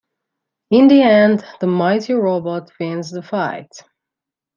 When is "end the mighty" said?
1.03-2.13